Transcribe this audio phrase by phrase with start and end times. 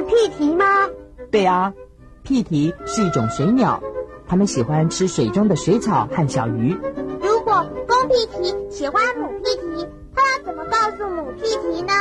[0.00, 0.64] 是屁蹄吗？
[1.30, 1.74] 对啊，
[2.22, 3.82] 屁蹄是一种水鸟。
[4.26, 6.74] 它们喜欢吃水中的水草和小鱼。
[7.20, 11.92] 如果公屁蹄喜欢母屁蹄，它要怎么告诉母屁蹄呢？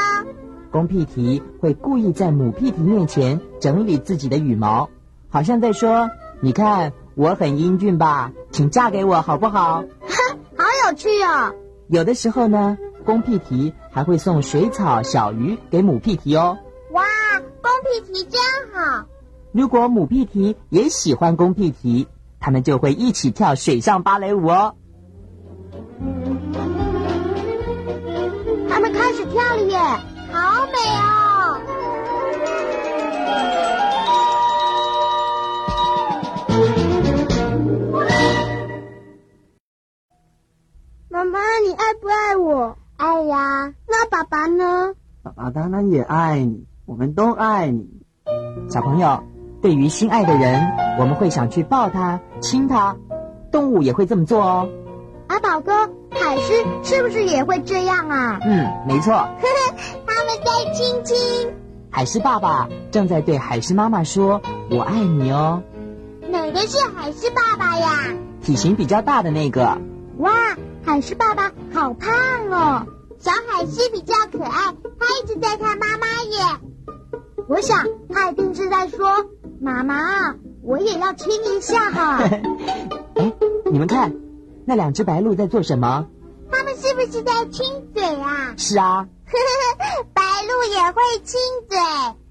[0.71, 4.90] 公屁蹄会故意在母屁蹄面前整理自己的羽毛，
[5.27, 6.09] 好像在说
[6.40, 8.31] ：“你看，我很英俊吧？
[8.52, 11.54] 请嫁给我好不好？”哼 好有趣哦！
[11.90, 16.59] 有的时候呢，公屁蹄还会送水草、小鱼给母屁蹄哦。
[17.90, 18.40] 屁蹄真
[18.71, 19.05] 好！
[19.51, 22.07] 如果母屁蹄也喜欢公屁蹄。
[22.41, 24.76] 他们就会一起跳水上芭蕾舞哦。
[28.70, 29.77] 他们开始跳了耶，
[30.31, 31.59] 好美哦！
[41.09, 42.77] 妈妈，你爱不爱我？
[42.96, 43.74] 爱呀。
[43.85, 44.96] 那爸爸呢？
[45.21, 47.87] 爸爸当然也爱你，我们都爱你，
[48.68, 49.23] 小朋友。
[49.62, 50.59] 对于心爱的人，
[50.98, 52.98] 我们会想去抱他、亲他，
[53.51, 54.68] 动物也会这么做哦。
[55.27, 55.71] 阿宝哥，
[56.09, 58.40] 海狮是不是也会这样啊？
[58.41, 59.13] 嗯，没错。
[59.13, 59.76] 呵呵，
[60.07, 61.54] 他们在亲亲。
[61.91, 64.41] 海狮爸爸正在对海狮妈妈说
[64.72, 65.62] ：“我爱你哦。”
[66.31, 67.88] 哪个是海狮爸爸呀？
[68.41, 69.78] 体型比较大的那个。
[70.18, 70.31] 哇，
[70.84, 72.09] 海狮爸爸好胖
[72.50, 72.88] 哦。
[73.19, 76.09] 小海狮比较可爱，它一直在看妈妈耶。
[77.50, 77.84] 我想
[78.14, 79.26] 他一定是在说。
[79.60, 82.20] 妈妈，我也要亲一下哈！
[83.16, 83.34] 哎，
[83.70, 84.14] 你们看，
[84.66, 86.06] 那两只白鹭在做什么？
[86.52, 88.54] 它们是不是在亲嘴啊？
[88.56, 89.09] 是啊。
[90.14, 91.78] 白鹭也会亲嘴。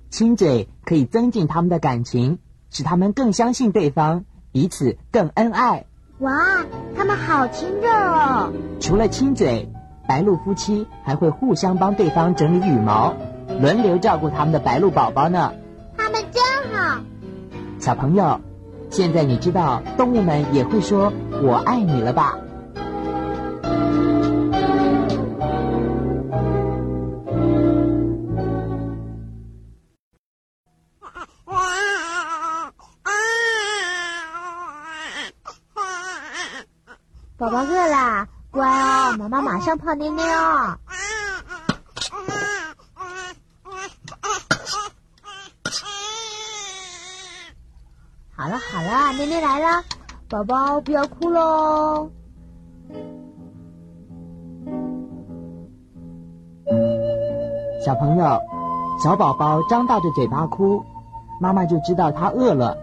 [0.09, 2.39] 亲嘴可以增进他们的感情，
[2.71, 5.85] 使他们更相信对方，彼此更恩爱。
[6.21, 6.65] 哇，
[6.97, 8.53] 他们好亲热哦！
[8.81, 9.69] 除了亲嘴，
[10.09, 13.15] 白鹭夫妻还会互相帮对方整理羽毛，
[13.61, 15.53] 轮流照顾他们的白鹭宝宝呢。
[15.97, 16.43] 他们真
[16.73, 17.01] 好。
[17.81, 18.41] 小朋友，
[18.91, 22.39] 现在你知道动物们也会说“我爱你”了吧？
[37.37, 40.25] 宝宝饿了，乖哦，妈妈马上泡妞妞。
[48.49, 49.85] 好了好了，妹妹来了，
[50.31, 52.09] 宝宝不要哭喽。
[57.85, 58.41] 小朋友，
[59.05, 60.83] 小宝宝张大着嘴巴哭，
[61.43, 62.79] 妈妈就知道他饿了。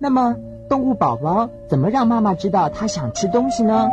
[0.00, 0.34] 那么，
[0.68, 3.88] 动物宝宝怎么让妈妈知道他想吃东西呢？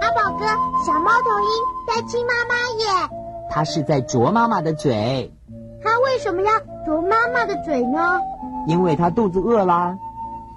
[0.00, 0.46] 阿宝哥，
[0.86, 1.46] 小猫头鹰
[1.86, 3.10] 在亲妈妈耶。
[3.50, 5.34] 它是在啄妈妈的嘴。
[5.82, 6.52] 它为什么要
[6.84, 8.20] 啄妈妈的嘴呢？
[8.66, 9.96] 因为它肚子饿啦。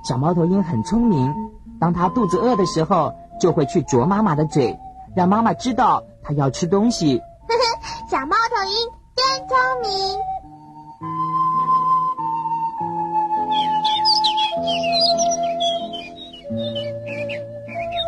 [0.03, 1.33] 小猫头鹰很聪明，
[1.79, 4.79] 当它肚子饿的时候，就会去啄妈妈的嘴，
[5.15, 7.21] 让妈妈知道它要吃东西。
[8.09, 10.19] 小猫头鹰真聪明。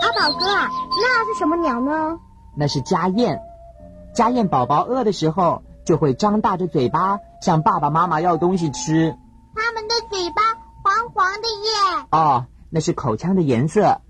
[0.02, 0.70] 阿宝哥啊，
[1.02, 2.18] 那是什么鸟呢？
[2.56, 3.40] 那是家燕。
[4.14, 5.62] 家燕宝宝饿的时候。
[5.86, 9.16] 就会张大着嘴巴向爸爸妈妈要东西吃。
[9.56, 10.42] 他们的嘴巴
[10.84, 12.08] 黄黄的耶。
[12.12, 14.02] 哦，那是口腔的颜色。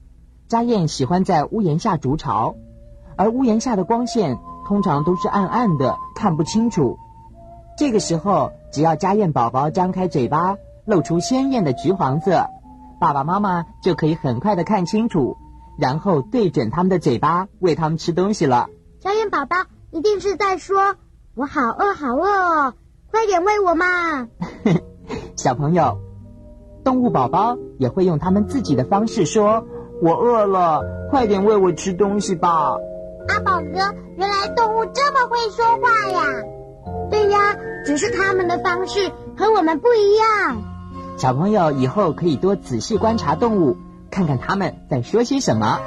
[0.47, 2.55] 家燕喜欢在屋檐下筑巢，
[3.17, 6.97] 而屋檐下的光线通常都是暗暗的，看不清楚。
[7.77, 12.45] 这个时候，只要家燕宝宝张开嘴巴，露出鲜艳的橘黄色，
[12.99, 15.37] 爸爸妈妈就可以很快的看清楚，
[15.77, 18.69] 然后对准他们的嘴巴喂他们吃东西了。
[18.99, 19.55] 家燕宝宝
[19.91, 20.95] 一定是在说。
[21.35, 22.73] 我好饿，好饿哦！
[23.09, 24.27] 快点喂我嘛！
[25.35, 25.97] 小朋友，
[26.83, 29.65] 动物宝宝也会用他们自己的方式说
[29.99, 32.75] ：“我饿了，快点喂我吃东西吧。”
[33.27, 36.43] 阿宝哥，原来动物这么会说话呀！
[37.09, 40.61] 对呀，只是他们的方式和我们不一样。
[41.17, 43.77] 小朋友以后可以多仔细观察动物，
[44.11, 45.79] 看看他们在说些什么。